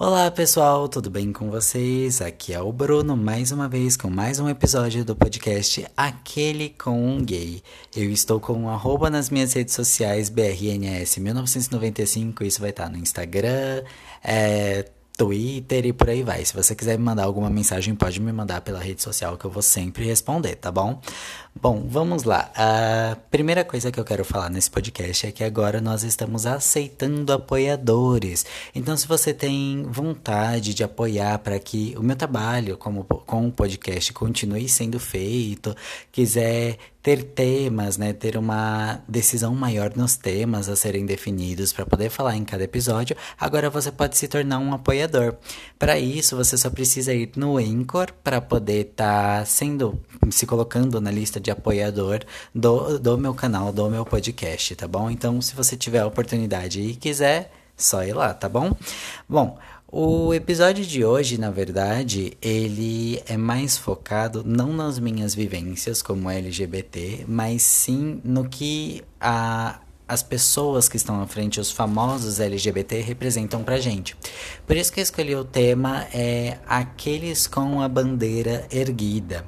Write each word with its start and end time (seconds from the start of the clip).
Olá 0.00 0.30
pessoal, 0.30 0.88
tudo 0.88 1.10
bem 1.10 1.32
com 1.32 1.50
vocês? 1.50 2.22
Aqui 2.22 2.54
é 2.54 2.60
o 2.60 2.72
Bruno, 2.72 3.16
mais 3.16 3.50
uma 3.50 3.68
vez 3.68 3.96
com 3.96 4.08
mais 4.08 4.38
um 4.38 4.48
episódio 4.48 5.04
do 5.04 5.16
podcast 5.16 5.84
Aquele 5.96 6.68
com 6.68 7.04
um 7.04 7.24
Gay. 7.24 7.60
Eu 7.96 8.08
estou 8.08 8.38
com 8.38 8.52
um 8.52 8.68
arroba 8.68 9.10
nas 9.10 9.28
minhas 9.28 9.54
redes 9.54 9.74
sociais, 9.74 10.30
BRNS1995, 10.30 12.42
isso 12.42 12.60
vai 12.60 12.70
estar 12.70 12.88
no 12.88 12.96
Instagram, 12.96 13.82
é, 14.22 14.88
Twitter 15.18 15.84
e 15.84 15.92
por 15.92 16.08
aí 16.08 16.22
vai. 16.22 16.44
Se 16.44 16.54
você 16.54 16.76
quiser 16.76 16.96
me 16.96 17.04
mandar 17.04 17.24
alguma 17.24 17.50
mensagem, 17.50 17.92
pode 17.92 18.20
me 18.20 18.32
mandar 18.32 18.60
pela 18.60 18.78
rede 18.78 19.02
social 19.02 19.36
que 19.36 19.44
eu 19.44 19.50
vou 19.50 19.62
sempre 19.62 20.04
responder, 20.04 20.54
tá 20.54 20.70
bom? 20.70 21.02
Bom, 21.60 21.88
vamos 21.88 22.22
lá. 22.22 22.52
A 22.54 23.16
primeira 23.28 23.64
coisa 23.64 23.90
que 23.90 23.98
eu 23.98 24.04
quero 24.04 24.24
falar 24.24 24.48
nesse 24.48 24.70
podcast 24.70 25.26
é 25.26 25.32
que 25.32 25.42
agora 25.42 25.80
nós 25.80 26.04
estamos 26.04 26.46
aceitando 26.46 27.32
apoiadores. 27.32 28.46
Então, 28.72 28.96
se 28.96 29.08
você 29.08 29.34
tem 29.34 29.82
vontade 29.90 30.72
de 30.72 30.84
apoiar 30.84 31.40
para 31.40 31.58
que 31.58 31.96
o 31.98 32.02
meu 32.02 32.14
trabalho 32.14 32.76
como, 32.76 33.02
com 33.02 33.48
o 33.48 33.52
podcast 33.52 34.12
continue 34.12 34.68
sendo 34.68 35.00
feito, 35.00 35.74
quiser 36.12 36.78
ter 37.08 37.22
temas, 37.22 37.96
né, 37.96 38.12
ter 38.12 38.36
uma 38.36 39.00
decisão 39.08 39.54
maior 39.54 39.96
nos 39.96 40.14
temas 40.14 40.68
a 40.68 40.76
serem 40.76 41.06
definidos 41.06 41.72
para 41.72 41.86
poder 41.86 42.10
falar 42.10 42.36
em 42.36 42.44
cada 42.44 42.64
episódio, 42.64 43.16
agora 43.40 43.70
você 43.70 43.90
pode 43.90 44.18
se 44.18 44.28
tornar 44.28 44.58
um 44.58 44.74
apoiador. 44.74 45.34
Para 45.78 45.98
isso, 45.98 46.36
você 46.36 46.58
só 46.58 46.68
precisa 46.68 47.14
ir 47.14 47.30
no 47.34 47.56
Anchor 47.56 48.12
para 48.22 48.42
poder 48.42 48.88
estar 48.90 49.38
tá 49.38 49.44
sendo 49.46 49.98
se 50.30 50.44
colocando 50.44 51.00
na 51.00 51.10
lista 51.10 51.40
de 51.40 51.50
apoiador 51.50 52.20
do, 52.54 52.98
do 52.98 53.16
meu 53.16 53.32
canal, 53.32 53.72
do 53.72 53.88
meu 53.88 54.04
podcast, 54.04 54.76
tá 54.76 54.86
bom? 54.86 55.10
Então, 55.10 55.40
se 55.40 55.54
você 55.54 55.78
tiver 55.78 56.00
a 56.00 56.06
oportunidade 56.06 56.78
e 56.82 56.94
quiser, 56.94 57.50
só 57.74 58.04
ir 58.04 58.12
lá, 58.12 58.34
tá 58.34 58.50
bom? 58.50 58.76
Bom, 59.26 59.56
o 59.90 60.34
episódio 60.34 60.84
de 60.84 61.02
hoje, 61.02 61.38
na 61.38 61.50
verdade, 61.50 62.36
ele 62.42 63.22
é 63.26 63.38
mais 63.38 63.78
focado 63.78 64.44
não 64.44 64.70
nas 64.70 64.98
minhas 64.98 65.34
vivências 65.34 66.02
como 66.02 66.30
LGBT, 66.30 67.24
mas 67.26 67.62
sim 67.62 68.20
no 68.22 68.46
que 68.46 69.02
a, 69.18 69.80
as 70.06 70.22
pessoas 70.22 70.90
que 70.90 70.98
estão 70.98 71.22
à 71.22 71.26
frente, 71.26 71.58
os 71.58 71.72
famosos 71.72 72.38
LGBT, 72.38 73.00
representam 73.00 73.64
pra 73.64 73.80
gente. 73.80 74.14
Por 74.66 74.76
isso 74.76 74.92
que 74.92 75.00
eu 75.00 75.04
escolhi 75.04 75.34
o 75.34 75.44
tema 75.44 76.06
é 76.12 76.58
Aqueles 76.66 77.46
com 77.46 77.80
a 77.80 77.88
Bandeira 77.88 78.66
Erguida. 78.70 79.46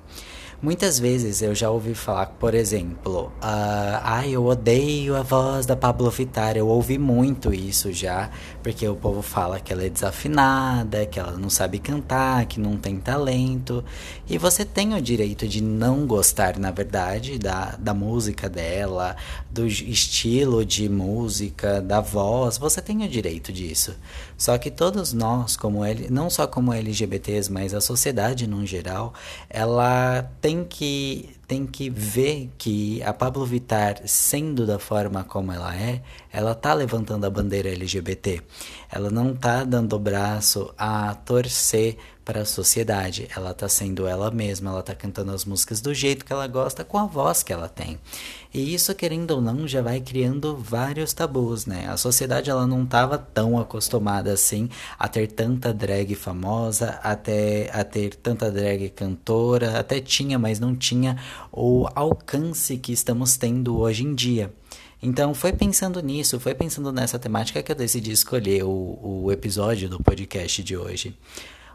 Muitas 0.63 0.99
vezes 0.99 1.41
eu 1.41 1.55
já 1.55 1.71
ouvi 1.71 1.95
falar, 1.95 2.27
por 2.39 2.53
exemplo, 2.53 3.33
uh, 3.39 3.97
ah, 4.03 4.29
eu 4.29 4.45
odeio 4.45 5.17
a 5.17 5.23
voz 5.23 5.65
da 5.65 5.75
Pablo 5.75 6.11
Vittar. 6.11 6.55
Eu 6.55 6.69
ouvi 6.69 6.99
muito 6.99 7.55
isso 7.55 7.91
já, 7.95 8.29
porque 8.63 8.87
o 8.87 8.95
povo 8.95 9.23
fala 9.23 9.59
que 9.59 9.73
ela 9.73 9.87
é 9.87 9.89
desafinada, 9.89 11.07
que 11.07 11.19
ela 11.19 11.33
não 11.33 11.49
sabe 11.49 11.79
cantar, 11.79 12.45
que 12.45 12.61
não 12.61 12.77
tem 12.77 12.99
talento. 12.99 13.83
E 14.29 14.37
você 14.37 14.63
tem 14.63 14.93
o 14.93 15.01
direito 15.01 15.49
de 15.49 15.63
não 15.63 16.07
gostar, 16.07 16.59
na 16.59 16.71
verdade, 16.71 17.39
da, 17.39 17.77
da 17.79 17.95
música 17.95 18.47
dela, 18.47 19.17
do 19.51 19.67
estilo 19.67 20.63
de 20.63 20.91
música, 20.91 21.81
da 21.81 22.03
voz. 22.03 22.59
Você 22.59 22.83
tem 22.83 23.03
o 23.03 23.09
direito 23.09 23.51
disso. 23.51 23.97
Só 24.37 24.59
que 24.59 24.71
todos 24.71 25.15
nós, 25.15 25.57
como 25.57 25.85
ele, 25.85 26.09
não 26.11 26.29
só 26.29 26.47
como 26.47 26.73
LGBTs, 26.73 27.51
mas 27.51 27.73
a 27.73 27.81
sociedade 27.81 28.47
no 28.47 28.67
geral, 28.67 29.15
ela 29.49 30.31
tem 30.41 30.50
tem 30.51 30.65
que 30.65 31.29
tem 31.47 31.67
que 31.67 31.89
ver 31.89 32.51
que 32.59 33.03
a 33.03 33.13
Pablo 33.13 33.45
Vittar, 33.45 34.03
sendo 34.05 34.67
da 34.67 34.79
forma 34.79 35.25
como 35.25 35.53
ela 35.53 35.75
é, 35.77 36.03
ela 36.33 36.55
tá 36.55 36.75
levantando 36.75 37.25
a 37.25 37.31
bandeira 37.31 37.69
LGBT. 37.69 38.41
Ela 38.91 39.11
não 39.11 39.35
tá 39.35 39.65
dando 39.65 39.95
o 39.95 39.99
braço 39.99 40.73
a 40.79 41.15
torcer 41.15 41.97
para 42.31 42.43
a 42.43 42.47
sociedade. 42.47 43.27
Ela 43.37 43.53
tá 43.53 43.69
sendo 43.69 44.07
ela 44.07 44.31
mesma, 44.31 44.71
ela 44.71 44.85
tá 44.85 44.95
cantando 44.95 45.33
as 45.33 45.45
músicas 45.45 45.81
do 45.81 45.93
jeito 45.93 46.25
que 46.25 46.33
ela 46.33 46.47
gosta, 46.47 46.85
com 46.85 46.97
a 46.97 47.05
voz 47.05 47.43
que 47.43 47.53
ela 47.53 47.69
tem. 47.69 47.99
E 48.55 48.73
isso, 48.73 48.95
querendo 48.95 49.33
ou 49.33 49.41
não, 49.41 49.67
já 49.67 49.83
vai 49.83 50.01
criando 50.01 50.57
vários 50.57 51.13
tabus, 51.13 51.67
né? 51.67 51.89
A 51.89 51.97
sociedade 51.97 52.49
ela 52.49 52.69
não 52.69 52.85
estava 52.85 53.19
tão 53.19 53.59
acostumada 53.59 54.33
assim 54.33 54.69
a 54.97 55.09
ter 55.09 55.27
tanta 55.27 55.75
drag 55.75 56.15
famosa, 56.15 57.01
até 57.03 57.69
a 57.73 57.83
ter 57.83 58.15
tanta 58.15 58.49
drag 58.49 58.91
cantora, 58.91 59.81
até 59.81 59.99
tinha, 59.99 60.39
mas 60.39 60.61
não 60.61 60.77
tinha 60.77 61.19
o 61.51 61.89
alcance 61.97 62.77
que 62.79 62.93
estamos 62.93 63.37
tendo 63.37 63.77
hoje 63.77 64.05
em 64.05 64.15
dia. 64.15 64.55
Então, 65.03 65.35
foi 65.35 65.53
pensando 65.53 66.01
nisso, 66.01 66.39
foi 66.39 66.55
pensando 66.55 66.93
nessa 66.93 67.19
temática 67.19 67.61
que 67.61 67.73
eu 67.73 67.77
decidi 67.77 68.13
escolher 68.13 68.63
o, 68.63 69.25
o 69.25 69.33
episódio 69.33 69.89
do 69.89 70.01
podcast 70.01 70.63
de 70.63 70.77
hoje. 70.77 71.17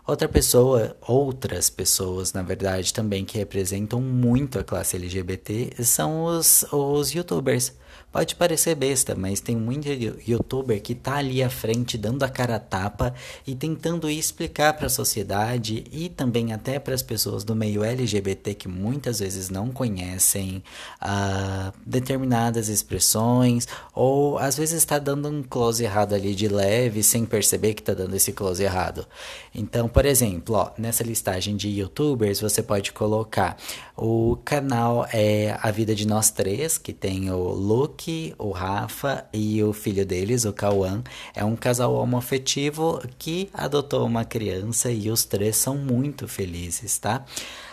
Outra 0.08 0.30
pessoa, 0.30 0.96
outras 1.02 1.68
pessoas, 1.68 2.32
na 2.32 2.44
verdade, 2.44 2.94
também 2.94 3.26
que 3.26 3.40
representam 3.40 4.00
muito 4.00 4.60
a 4.60 4.64
classe 4.64 4.96
LGBT 4.98 5.84
são 5.84 6.26
os, 6.26 6.64
os 6.72 7.12
youtubers. 7.12 7.74
Pode 8.16 8.34
parecer 8.36 8.76
besta, 8.76 9.14
mas 9.14 9.42
tem 9.42 9.58
muito 9.58 9.90
youtuber 10.26 10.82
que 10.82 10.96
tá 10.96 11.16
ali 11.16 11.44
à 11.44 11.50
frente 11.50 11.98
dando 11.98 12.24
a 12.24 12.30
cara 12.30 12.56
a 12.56 12.60
tapa 12.60 13.14
e 13.46 13.54
tentando 13.54 14.10
explicar 14.10 14.72
para 14.72 14.88
a 14.88 14.90
sociedade 14.90 15.84
e 15.92 16.08
também 16.08 16.54
até 16.54 16.80
para 16.80 16.96
as 16.96 17.02
pessoas 17.02 17.44
do 17.44 17.54
meio 17.54 17.84
LGBT 17.84 18.54
que 18.54 18.70
muitas 18.70 19.20
vezes 19.20 19.50
não 19.50 19.70
conhecem 19.70 20.64
uh, 21.02 21.74
determinadas 21.86 22.70
expressões 22.70 23.68
ou 23.94 24.38
às 24.38 24.56
vezes 24.56 24.76
está 24.78 24.98
dando 24.98 25.28
um 25.28 25.44
close 25.44 25.84
errado 25.84 26.16
ali 26.16 26.34
de 26.34 26.48
leve 26.48 27.04
sem 27.04 27.26
perceber 27.26 27.74
que 27.74 27.82
está 27.82 27.94
dando 27.94 28.16
esse 28.16 28.32
close 28.32 28.64
errado. 28.64 29.06
Então, 29.54 29.90
por 29.96 30.06
exemplo, 30.06 30.56
ó, 30.56 30.72
nessa 30.78 31.06
listagem 31.06 31.56
de 31.56 31.70
youtubers 31.70 32.42
você 32.42 32.62
pode 32.62 32.92
colocar 32.92 33.56
o 33.96 34.38
canal 34.44 35.08
é 35.14 35.58
A 35.62 35.72
Vida 35.72 35.96
de 35.96 36.06
Nós 36.06 36.30
Três, 36.30 36.78
que 36.78 36.92
tem 36.92 37.32
o 37.32 37.54
Luke, 37.54 38.36
o 38.38 38.52
Rafa 38.52 39.26
e 39.32 39.64
o 39.64 39.72
filho 39.72 40.06
deles, 40.06 40.44
o 40.44 40.52
Cauã. 40.52 41.02
É 41.34 41.46
um 41.46 41.56
casal 41.56 41.94
homoafetivo 41.94 43.02
que 43.18 43.50
adotou 43.54 44.06
uma 44.06 44.26
criança 44.26 44.92
e 44.92 45.10
os 45.10 45.24
três 45.24 45.56
são 45.56 45.78
muito 45.78 46.28
felizes, 46.28 47.00
tá? 47.00 47.24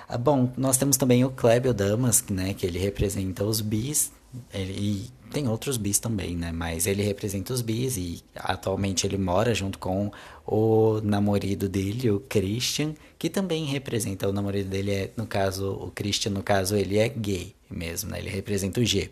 Ah, 0.08 0.16
bom, 0.16 0.52
nós 0.56 0.76
temos 0.76 0.96
também 0.96 1.24
o 1.24 1.30
Clébio 1.30 1.74
Damas, 1.74 2.22
né, 2.30 2.54
que 2.54 2.64
ele 2.64 2.78
representa 2.78 3.44
os 3.44 3.60
bis, 3.60 4.12
ele, 4.54 5.10
tem 5.32 5.48
outros 5.48 5.76
bis 5.76 5.98
também, 5.98 6.36
né? 6.36 6.52
Mas 6.52 6.86
ele 6.86 7.02
representa 7.02 7.52
os 7.52 7.62
bis 7.62 7.96
e 7.96 8.22
atualmente 8.36 9.06
ele 9.06 9.18
mora 9.18 9.54
junto 9.54 9.78
com 9.78 10.10
o 10.46 11.00
namorado 11.02 11.68
dele, 11.68 12.10
o 12.10 12.20
Christian, 12.20 12.94
que 13.18 13.30
também 13.30 13.64
representa 13.64 14.28
o 14.28 14.32
namorado 14.32 14.64
dele 14.64 14.90
é, 14.92 15.10
no 15.16 15.26
caso, 15.26 15.72
o 15.72 15.90
Christian, 15.90 16.32
no 16.32 16.42
caso, 16.42 16.76
ele 16.76 16.98
é 16.98 17.08
gay 17.08 17.54
mesmo, 17.72 18.10
né? 18.10 18.18
Ele 18.18 18.30
representa 18.30 18.80
o 18.80 18.84
G. 18.84 19.10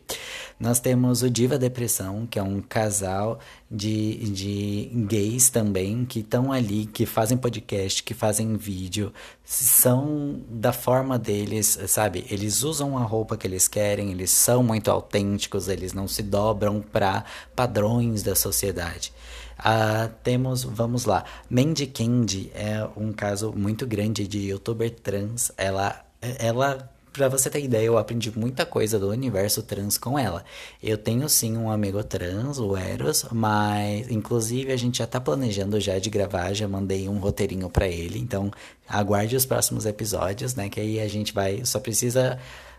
Nós 0.58 0.80
temos 0.80 1.22
o 1.22 1.30
Diva 1.30 1.58
Depressão, 1.58 2.26
que 2.26 2.38
é 2.38 2.42
um 2.42 2.60
casal 2.60 3.38
de, 3.70 4.30
de 4.30 4.90
gays 5.06 5.48
também, 5.48 6.04
que 6.04 6.20
estão 6.20 6.52
ali, 6.52 6.86
que 6.86 7.06
fazem 7.06 7.38
podcast, 7.38 8.02
que 8.02 8.12
fazem 8.12 8.56
vídeo, 8.56 9.12
são 9.44 10.40
da 10.48 10.72
forma 10.72 11.18
deles, 11.18 11.78
sabe? 11.86 12.26
Eles 12.30 12.62
usam 12.62 12.98
a 12.98 13.02
roupa 13.02 13.36
que 13.36 13.46
eles 13.46 13.68
querem, 13.68 14.10
eles 14.10 14.30
são 14.30 14.62
muito 14.62 14.90
autênticos, 14.90 15.68
eles 15.68 15.92
não 15.92 16.06
se 16.06 16.22
dobram 16.22 16.80
para 16.80 17.24
padrões 17.54 18.22
da 18.22 18.34
sociedade. 18.34 19.12
Uh, 19.60 20.10
temos, 20.22 20.64
vamos 20.64 21.04
lá, 21.04 21.24
Mandy 21.50 21.86
Candy 21.86 22.50
é 22.54 22.88
um 22.96 23.12
caso 23.12 23.52
muito 23.54 23.86
grande 23.86 24.26
de 24.26 24.48
youtuber 24.48 24.90
trans. 24.90 25.52
Ela, 25.56 26.02
ela 26.20 26.90
Pra 27.12 27.28
você 27.28 27.50
ter 27.50 27.60
ideia, 27.64 27.86
eu 27.86 27.98
aprendi 27.98 28.30
muita 28.38 28.64
coisa 28.64 28.98
do 28.98 29.08
universo 29.08 29.62
trans 29.64 29.98
com 29.98 30.16
ela. 30.16 30.44
Eu 30.80 30.96
tenho 30.96 31.28
sim 31.28 31.56
um 31.56 31.68
amigo 31.68 32.02
trans, 32.04 32.58
o 32.60 32.76
Eros, 32.76 33.26
mas 33.32 34.08
inclusive 34.08 34.72
a 34.72 34.76
gente 34.76 34.98
já 34.98 35.06
tá 35.08 35.20
planejando 35.20 35.80
já 35.80 35.98
de 35.98 36.08
gravar, 36.08 36.52
já 36.52 36.68
mandei 36.68 37.08
um 37.08 37.18
roteirinho 37.18 37.68
para 37.68 37.88
ele, 37.88 38.18
então 38.18 38.50
aguarde 38.88 39.34
os 39.34 39.44
próximos 39.44 39.86
episódios, 39.86 40.54
né? 40.54 40.68
Que 40.68 40.80
aí 40.80 41.00
a 41.00 41.08
gente 41.08 41.32
vai, 41.34 41.64
só 41.64 41.80
precisa 41.80 42.38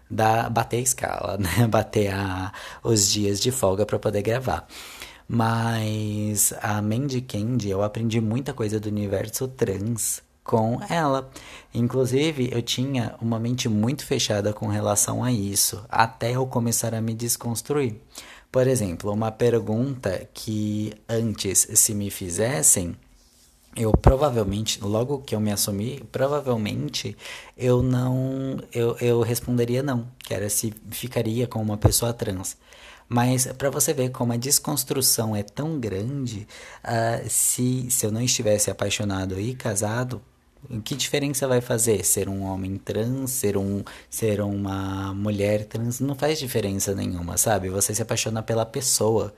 dar, 0.10 0.50
bater 0.50 0.78
a 0.78 0.82
escala, 0.82 1.38
né? 1.40 1.68
Bater 1.68 2.14
a, 2.14 2.54
os 2.84 3.12
dias 3.12 3.40
de 3.40 3.52
folga 3.52 3.86
para 3.86 4.00
poder 4.00 4.22
gravar. 4.22 4.66
Mas 5.28 6.54
a 6.62 6.82
Mandy 6.82 7.22
Candy, 7.22 7.70
eu 7.70 7.84
aprendi 7.84 8.22
muita 8.22 8.54
coisa 8.54 8.80
do 8.80 8.88
universo 8.88 9.48
trans 9.48 10.22
com 10.44 10.80
ela. 10.90 11.30
Inclusive, 11.74 12.50
eu 12.52 12.62
tinha 12.62 13.16
uma 13.22 13.40
mente 13.40 13.70
muito 13.70 14.06
fechada 14.06 14.54
com 14.54 14.68
relação 14.68 15.24
a 15.24 15.32
isso, 15.32 15.84
até 15.90 16.36
eu 16.36 16.46
começar 16.46 16.94
a 16.94 17.02
me 17.02 17.14
desconstruir. 17.14 17.96
Por 18.52 18.68
exemplo, 18.68 19.14
uma 19.14 19.32
pergunta 19.32 20.28
que 20.34 20.94
antes 21.08 21.68
se 21.74 21.94
me 21.94 22.10
fizessem, 22.10 22.96
eu 23.76 23.94
provavelmente, 23.94 24.84
logo 24.84 25.20
que 25.20 25.34
eu 25.34 25.40
me 25.40 25.52
assumi, 25.52 26.04
provavelmente 26.12 27.16
eu 27.58 27.82
não, 27.82 28.60
eu, 28.74 28.98
eu 29.00 29.22
responderia 29.22 29.82
não, 29.82 30.08
que 30.20 30.34
era 30.34 30.50
se 30.50 30.74
ficaria 30.90 31.48
com 31.48 31.62
uma 31.62 31.78
pessoa 31.78 32.12
trans. 32.12 32.58
Mas 33.08 33.46
para 33.46 33.70
você 33.70 33.94
ver 33.94 34.10
como 34.10 34.34
a 34.34 34.38
desconstrução 34.38 35.36
é 35.36 35.44
tão 35.44 35.80
grande, 35.80 36.48
uh, 36.84 37.30
se, 37.30 37.90
se 37.90 38.06
eu 38.06 38.12
não 38.12 38.22
estivesse 38.22 38.70
apaixonado 38.72 39.40
e 39.40 39.54
casado, 39.54 40.22
que 40.84 40.96
diferença 40.96 41.48
vai 41.48 41.60
fazer 41.60 42.06
ser 42.06 42.30
um 42.30 42.44
homem 42.44 42.78
trans, 42.78 43.32
ser 43.32 43.58
um 43.58 43.84
ser 44.10 44.42
uma 44.42 45.14
mulher 45.14 45.66
trans? 45.66 46.00
Não 46.00 46.16
faz 46.16 46.40
diferença 46.40 46.94
nenhuma, 46.94 47.38
sabe? 47.38 47.70
Você 47.70 47.94
se 47.94 48.02
apaixona 48.02 48.44
pela 48.44 48.66
pessoa. 48.66 49.34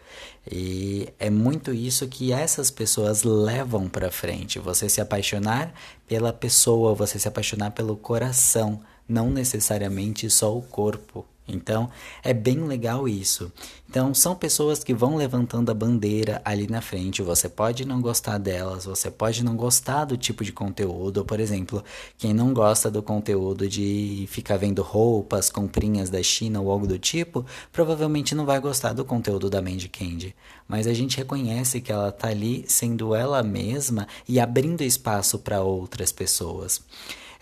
E 0.49 1.07
é 1.19 1.29
muito 1.29 1.73
isso 1.73 2.07
que 2.07 2.33
essas 2.33 2.69
pessoas 2.69 3.23
levam 3.23 3.87
para 3.87 4.11
frente. 4.11 4.59
Você 4.59 4.89
se 4.89 5.01
apaixonar 5.01 5.73
pela 6.07 6.33
pessoa, 6.33 6.93
você 6.93 7.17
se 7.17 7.27
apaixonar 7.27 7.71
pelo 7.71 7.95
coração, 7.95 8.81
não 9.07 9.29
necessariamente 9.29 10.29
só 10.29 10.55
o 10.55 10.61
corpo. 10.61 11.25
Então, 11.47 11.89
é 12.23 12.33
bem 12.33 12.63
legal 12.63 13.07
isso. 13.07 13.51
Então, 13.89 14.13
são 14.13 14.33
pessoas 14.33 14.83
que 14.83 14.93
vão 14.93 15.15
levantando 15.15 15.69
a 15.69 15.73
bandeira 15.73 16.41
ali 16.43 16.67
na 16.67 16.81
frente. 16.81 17.21
Você 17.21 17.47
pode 17.47 17.85
não 17.85 18.01
gostar 18.01 18.37
delas, 18.37 18.85
você 18.85 19.11
pode 19.11 19.43
não 19.43 19.55
gostar 19.55 20.05
do 20.05 20.17
tipo 20.17 20.43
de 20.43 20.51
conteúdo. 20.51 21.23
Por 21.23 21.39
exemplo, 21.39 21.83
quem 22.17 22.33
não 22.33 22.53
gosta 22.53 22.89
do 22.89 23.03
conteúdo 23.03 23.67
de 23.67 24.25
ficar 24.29 24.57
vendo 24.57 24.81
roupas, 24.81 25.49
comprinhas 25.49 26.09
da 26.09 26.23
China 26.23 26.61
ou 26.61 26.71
algo 26.71 26.87
do 26.87 26.97
tipo, 26.97 27.45
provavelmente 27.71 28.33
não 28.33 28.45
vai 28.45 28.59
gostar 28.59 28.93
do 28.93 29.05
conteúdo 29.05 29.49
da 29.49 29.61
Mandy 29.61 29.89
Candy. 29.89 30.35
Mas 30.67 30.87
a 30.87 30.93
gente 30.93 31.17
reconhece 31.17 31.81
que 31.81 31.91
ela 31.91 32.11
tá 32.11 32.29
ali 32.29 32.65
sendo 32.67 33.13
ela 33.13 33.43
mesma 33.43 34.07
e 34.27 34.39
abrindo 34.39 34.81
espaço 34.81 35.37
para 35.37 35.61
outras 35.61 36.11
pessoas. 36.11 36.81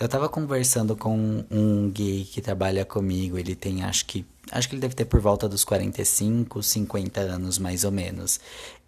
Eu 0.02 0.10
tava 0.10 0.28
conversando 0.28 0.96
com 0.96 1.46
um 1.52 1.92
gay 1.92 2.26
que 2.26 2.42
trabalha 2.42 2.84
comigo, 2.84 3.38
ele 3.38 3.54
tem 3.54 3.84
acho 3.84 4.04
que 4.08 4.26
acho 4.52 4.68
que 4.68 4.76
ele 4.76 4.82
deve 4.82 4.94
ter 4.94 5.06
por 5.06 5.20
volta 5.20 5.48
dos 5.48 5.64
45, 5.64 6.62
50 6.62 7.22
anos 7.22 7.58
mais 7.58 7.84
ou 7.84 7.92
menos. 7.92 8.40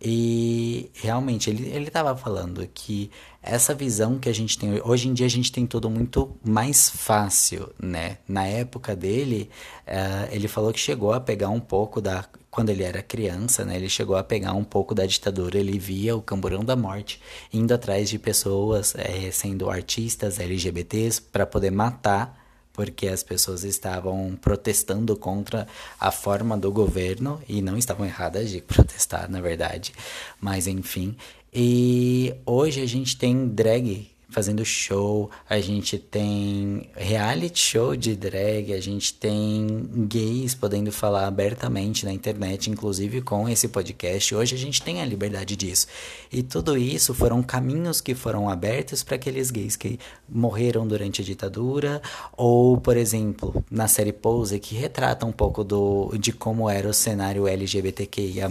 E 0.02 0.92
realmente 0.94 1.50
ele 1.50 1.70
ele 1.70 1.90
tava 1.90 2.16
falando 2.16 2.68
que 2.74 3.10
essa 3.42 3.74
visão 3.74 4.20
que 4.20 4.30
a 4.30 4.34
gente 4.34 4.58
tem 4.58 4.82
hoje 4.84 5.08
em 5.08 5.14
dia 5.14 5.26
a 5.26 5.30
gente 5.30 5.52
tem 5.52 5.66
tudo 5.66 5.90
muito 5.90 6.36
mais 6.44 6.90
fácil, 6.90 7.70
né? 7.82 8.18
Na 8.28 8.46
época 8.46 8.96
dele, 8.96 9.50
uh, 9.88 10.30
ele 10.32 10.48
falou 10.48 10.74
que 10.74 10.80
chegou 10.80 11.14
a 11.14 11.20
pegar 11.20 11.50
um 11.50 11.60
pouco 11.60 12.02
da 12.02 12.26
quando 12.54 12.70
ele 12.70 12.84
era 12.84 13.02
criança, 13.02 13.66
né, 13.66 13.78
ele 13.78 13.90
chegou 13.90 14.16
a 14.16 14.24
pegar 14.24 14.54
um 14.54 14.64
pouco 14.64 14.94
da 14.94 15.08
ditadura, 15.08 15.58
ele 15.58 15.80
via 15.80 16.16
o 16.16 16.22
camburão 16.22 16.64
da 16.64 16.76
morte 16.76 17.20
indo 17.52 17.74
atrás 17.74 18.08
de 18.08 18.20
pessoas, 18.20 18.94
é, 18.96 19.32
sendo 19.32 19.72
artistas 19.72 20.40
LGBTs, 20.40 21.20
para 21.20 21.48
poder 21.48 21.72
matar, 21.72 22.43
porque 22.74 23.08
as 23.08 23.24
pessoas 23.24 23.64
estavam 23.64 24.38
protestando 24.42 25.16
contra 25.16 25.68
a 26.00 26.12
forma 26.12 26.58
do 26.58 26.72
governo, 26.72 27.42
e 27.48 27.62
não 27.62 27.78
estavam 27.78 28.06
erradas 28.06 28.50
de 28.50 28.60
protestar, 28.66 29.30
na 29.30 29.40
verdade, 29.40 29.94
mas 30.42 30.68
enfim. 30.68 31.16
E 31.54 32.34
hoje 32.46 32.82
a 32.82 32.88
gente 32.88 33.16
tem 33.16 33.48
drag 33.48 34.13
fazendo 34.34 34.66
show, 34.66 35.30
a 35.48 35.60
gente 35.60 36.00
tem 36.00 36.90
reality 36.96 37.60
show 37.60 37.96
de 37.96 38.16
drag, 38.16 38.74
a 38.74 38.82
gente 38.82 39.14
tem 39.14 39.88
gays 40.08 40.56
podendo 40.56 40.92
falar 40.92 41.28
abertamente 41.28 42.04
na 42.04 42.12
internet, 42.12 42.72
inclusive 42.72 43.22
com 43.22 43.48
esse 43.48 43.68
podcast. 43.68 44.34
Hoje 44.34 44.56
a 44.56 44.58
gente 44.58 44.82
tem 44.82 45.02
a 45.02 45.06
liberdade 45.06 45.56
disso. 45.56 45.86
E 46.32 46.42
tudo 46.42 46.76
isso 46.76 47.14
foram 47.14 47.44
caminhos 47.44 48.02
que 48.02 48.16
foram 48.16 48.50
abertos 48.50 49.04
para 49.04 49.16
aqueles 49.16 49.52
gays 49.52 49.76
que 49.76 50.00
morreram 50.28 50.88
durante 50.88 51.22
a 51.22 51.24
ditadura, 51.24 52.02
ou, 52.36 52.78
por 52.78 52.98
exemplo, 52.98 53.64
na 53.70 53.88
série 53.88 54.12
Pose, 54.12 54.58
que 54.60 54.74
retrata 54.74 55.28
um 55.28 55.32
pouco 55.32 55.64
do, 55.64 56.12
de 56.18 56.32
como 56.34 56.68
era 56.68 56.90
o 56.90 56.94
cenário 56.94 57.48
LGBTQIA, 57.48 58.50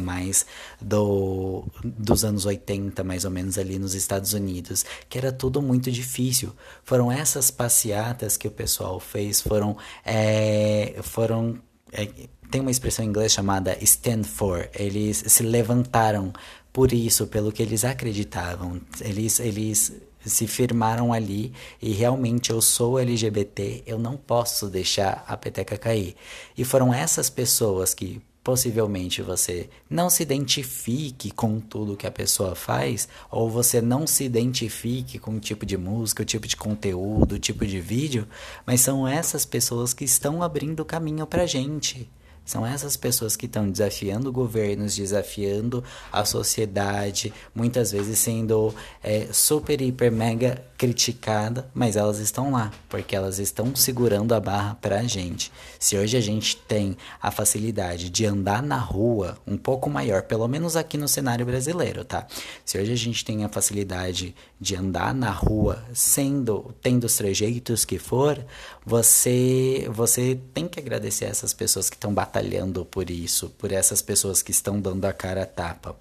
do, 0.80 1.64
dos 1.82 2.24
anos 2.24 2.46
80, 2.46 3.02
mais 3.02 3.24
ou 3.24 3.30
menos, 3.30 3.58
ali 3.58 3.78
nos 3.78 3.94
Estados 3.94 4.32
Unidos, 4.32 4.84
que 5.08 5.18
era 5.18 5.32
tudo 5.32 5.60
muito 5.60 5.71
muito 5.72 5.90
difícil. 5.90 6.52
Foram 6.84 7.10
essas 7.10 7.50
passeatas 7.50 8.36
que 8.36 8.46
o 8.46 8.50
pessoal 8.50 9.00
fez, 9.00 9.40
foram. 9.40 9.76
É, 10.04 11.00
foram 11.02 11.58
é, 11.90 12.06
tem 12.50 12.60
uma 12.60 12.70
expressão 12.70 13.02
em 13.02 13.08
inglês 13.08 13.32
chamada 13.32 13.76
stand 13.80 14.24
for. 14.24 14.68
Eles 14.74 15.24
se 15.26 15.42
levantaram 15.42 16.30
por 16.70 16.92
isso, 16.92 17.26
pelo 17.26 17.50
que 17.50 17.62
eles 17.62 17.84
acreditavam. 17.84 18.80
Eles, 19.00 19.40
eles 19.40 19.92
se 20.22 20.46
firmaram 20.46 21.12
ali 21.12 21.52
e 21.80 21.92
realmente 21.92 22.50
eu 22.50 22.60
sou 22.60 22.98
LGBT, 22.98 23.82
eu 23.86 23.98
não 23.98 24.16
posso 24.16 24.68
deixar 24.68 25.24
a 25.26 25.36
peteca 25.36 25.78
cair. 25.78 26.14
E 26.56 26.64
foram 26.64 26.92
essas 26.92 27.30
pessoas 27.30 27.94
que 27.94 28.20
possivelmente 28.42 29.22
você 29.22 29.68
não 29.88 30.10
se 30.10 30.22
identifique 30.22 31.30
com 31.30 31.60
tudo 31.60 31.96
que 31.96 32.06
a 32.06 32.10
pessoa 32.10 32.54
faz, 32.54 33.08
ou 33.30 33.48
você 33.48 33.80
não 33.80 34.06
se 34.06 34.24
identifique 34.24 35.18
com 35.18 35.36
o 35.36 35.40
tipo 35.40 35.64
de 35.64 35.76
música, 35.76 36.22
o 36.22 36.26
tipo 36.26 36.46
de 36.46 36.56
conteúdo, 36.56 37.36
o 37.36 37.38
tipo 37.38 37.64
de 37.64 37.80
vídeo, 37.80 38.26
mas 38.66 38.80
são 38.80 39.06
essas 39.06 39.44
pessoas 39.44 39.94
que 39.94 40.04
estão 40.04 40.42
abrindo 40.42 40.84
caminho 40.84 41.26
pra 41.26 41.46
gente. 41.46 42.10
São 42.44 42.66
essas 42.66 42.96
pessoas 42.96 43.36
que 43.36 43.46
estão 43.46 43.70
desafiando 43.70 44.32
governos, 44.32 44.96
desafiando 44.96 45.82
a 46.10 46.24
sociedade, 46.24 47.32
muitas 47.54 47.92
vezes 47.92 48.18
sendo 48.18 48.74
é, 49.02 49.28
super, 49.32 49.80
hiper, 49.80 50.10
mega 50.10 50.64
criticada, 50.82 51.70
mas 51.72 51.94
elas 51.94 52.18
estão 52.18 52.50
lá, 52.50 52.72
porque 52.88 53.14
elas 53.14 53.38
estão 53.38 53.74
segurando 53.76 54.34
a 54.34 54.40
barra 54.40 54.74
para 54.74 54.98
a 54.98 55.02
gente. 55.04 55.52
Se 55.78 55.96
hoje 55.96 56.16
a 56.16 56.20
gente 56.20 56.56
tem 56.56 56.96
a 57.20 57.30
facilidade 57.30 58.10
de 58.10 58.26
andar 58.26 58.60
na 58.60 58.78
rua 58.78 59.38
um 59.46 59.56
pouco 59.56 59.88
maior, 59.88 60.22
pelo 60.22 60.48
menos 60.48 60.74
aqui 60.74 60.98
no 60.98 61.06
cenário 61.06 61.46
brasileiro, 61.46 62.04
tá? 62.04 62.26
Se 62.64 62.78
hoje 62.78 62.92
a 62.92 62.96
gente 62.96 63.24
tem 63.24 63.44
a 63.44 63.48
facilidade 63.48 64.34
de 64.60 64.74
andar 64.74 65.14
na 65.14 65.30
rua 65.30 65.84
sendo, 65.94 66.74
tendo 66.82 67.04
os 67.04 67.16
trejeitos 67.16 67.84
que 67.84 67.98
for, 67.98 68.44
você, 68.84 69.88
você 69.92 70.40
tem 70.52 70.66
que 70.66 70.80
agradecer 70.80 71.26
essas 71.26 71.54
pessoas 71.54 71.88
que 71.88 71.94
estão 71.94 72.12
batalhando 72.32 72.84
por 72.86 73.10
isso, 73.10 73.50
por 73.58 73.70
essas 73.70 74.00
pessoas 74.00 74.42
que 74.42 74.50
estão 74.50 74.80
dando 74.80 75.04
a 75.04 75.12
cara 75.12 75.42
a 75.42 75.46
tapa. 75.46 75.94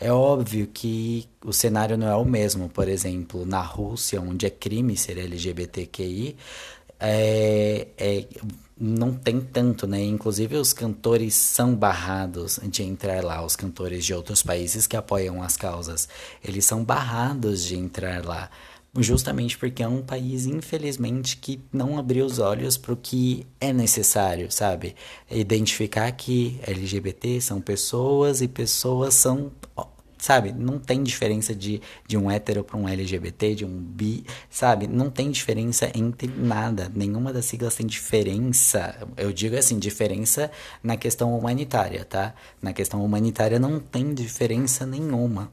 É 0.00 0.12
óbvio 0.12 0.66
que 0.66 1.28
o 1.44 1.52
cenário 1.52 1.96
não 1.96 2.08
é 2.08 2.16
o 2.16 2.24
mesmo, 2.24 2.68
por 2.68 2.88
exemplo, 2.88 3.46
na 3.46 3.60
Rússia, 3.60 4.20
onde 4.20 4.46
é 4.46 4.50
crime 4.50 4.96
ser 4.96 5.18
LGBTQI, 5.18 6.36
é, 7.00 7.88
é, 7.96 8.24
não 8.76 9.14
tem 9.14 9.40
tanto, 9.40 9.86
né? 9.86 10.02
Inclusive 10.02 10.56
os 10.56 10.72
cantores 10.72 11.34
são 11.34 11.74
barrados 11.74 12.58
de 12.64 12.82
entrar 12.82 13.22
lá, 13.24 13.44
os 13.44 13.54
cantores 13.54 14.04
de 14.04 14.14
outros 14.14 14.42
países 14.42 14.86
que 14.86 14.96
apoiam 14.96 15.42
as 15.42 15.56
causas, 15.56 16.08
eles 16.44 16.64
são 16.64 16.84
barrados 16.84 17.64
de 17.64 17.76
entrar 17.76 18.24
lá. 18.24 18.50
Justamente 18.96 19.56
porque 19.56 19.82
é 19.82 19.88
um 19.88 20.02
país, 20.02 20.46
infelizmente, 20.46 21.36
que 21.36 21.60
não 21.72 21.98
abriu 21.98 22.24
os 22.24 22.38
olhos 22.38 22.76
para 22.76 22.92
o 22.92 22.96
que 22.96 23.46
é 23.60 23.72
necessário, 23.72 24.50
sabe? 24.50 24.96
Identificar 25.30 26.10
que 26.12 26.58
LGBT 26.66 27.40
são 27.40 27.60
pessoas 27.60 28.40
e 28.40 28.48
pessoas 28.48 29.14
são 29.14 29.52
sabe? 30.18 30.52
Não 30.52 30.78
tem 30.78 31.02
diferença 31.02 31.54
de, 31.54 31.80
de 32.06 32.16
um 32.16 32.30
hétero 32.30 32.64
para 32.64 32.76
um 32.76 32.88
LGBT, 32.88 33.54
de 33.54 33.64
um 33.64 33.70
bi, 33.70 34.24
sabe? 34.50 34.86
Não 34.86 35.08
tem 35.10 35.30
diferença 35.30 35.90
entre 35.94 36.26
nada. 36.28 36.90
Nenhuma 36.94 37.32
das 37.32 37.44
siglas 37.44 37.76
tem 37.76 37.86
diferença. 37.86 39.08
Eu 39.16 39.32
digo 39.32 39.56
assim, 39.56 39.78
diferença 39.78 40.50
na 40.82 40.96
questão 40.96 41.36
humanitária, 41.36 42.04
tá? 42.04 42.34
Na 42.60 42.72
questão 42.72 43.04
humanitária 43.04 43.58
não 43.58 43.78
tem 43.78 44.12
diferença 44.12 44.84
nenhuma. 44.84 45.52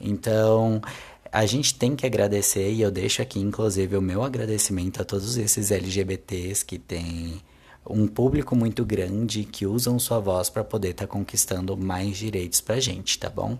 Então, 0.00 0.82
a 1.34 1.46
gente 1.46 1.74
tem 1.74 1.96
que 1.96 2.06
agradecer, 2.06 2.70
e 2.70 2.80
eu 2.80 2.92
deixo 2.92 3.20
aqui, 3.20 3.40
inclusive, 3.40 3.96
o 3.96 4.00
meu 4.00 4.22
agradecimento 4.22 5.02
a 5.02 5.04
todos 5.04 5.36
esses 5.36 5.72
LGBTs 5.72 6.64
que 6.64 6.78
têm 6.78 7.42
um 7.84 8.06
público 8.06 8.54
muito 8.54 8.84
grande 8.84 9.42
que 9.42 9.66
usam 9.66 9.98
sua 9.98 10.20
voz 10.20 10.48
para 10.48 10.62
poder 10.62 10.90
estar 10.90 11.08
tá 11.08 11.12
conquistando 11.12 11.76
mais 11.76 12.16
direitos 12.16 12.60
pra 12.60 12.78
gente, 12.78 13.18
tá 13.18 13.28
bom? 13.28 13.58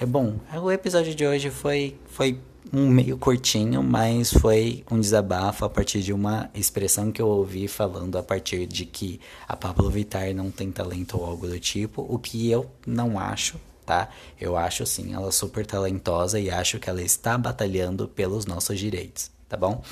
É 0.00 0.06
bom, 0.06 0.36
o 0.62 0.70
episódio 0.70 1.14
de 1.14 1.26
hoje 1.26 1.50
foi, 1.50 1.94
foi 2.06 2.38
um 2.72 2.88
meio 2.88 3.18
curtinho, 3.18 3.82
mas 3.82 4.32
foi 4.32 4.82
um 4.90 4.98
desabafo 4.98 5.66
a 5.66 5.68
partir 5.68 6.00
de 6.00 6.10
uma 6.10 6.48
expressão 6.54 7.12
que 7.12 7.20
eu 7.20 7.28
ouvi 7.28 7.68
falando 7.68 8.16
a 8.16 8.22
partir 8.22 8.66
de 8.66 8.86
que 8.86 9.20
a 9.46 9.54
Pablo 9.54 9.90
Vittar 9.90 10.34
não 10.34 10.50
tem 10.50 10.72
talento 10.72 11.18
ou 11.18 11.26
algo 11.26 11.46
do 11.46 11.60
tipo, 11.60 12.00
o 12.08 12.18
que 12.18 12.50
eu 12.50 12.64
não 12.86 13.18
acho, 13.18 13.60
tá? 13.84 14.08
Eu 14.40 14.56
acho 14.56 14.84
sim 14.86 15.14
ela 15.14 15.30
super 15.30 15.66
talentosa 15.66 16.38
e 16.40 16.50
acho 16.50 16.78
que 16.78 16.88
ela 16.88 17.02
está 17.02 17.36
batalhando 17.38 18.08
pelos 18.08 18.46
nossos 18.46 18.78
direitos, 18.78 19.30
tá 19.48 19.56
bom? 19.56 19.82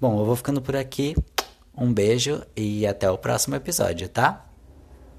Bom, 0.00 0.18
eu 0.20 0.24
vou 0.24 0.36
ficando 0.36 0.60
por 0.60 0.76
aqui. 0.76 1.16
Um 1.76 1.92
beijo 1.92 2.42
e 2.56 2.86
até 2.86 3.10
o 3.10 3.18
próximo 3.18 3.54
episódio, 3.54 4.08
tá? 4.08 4.45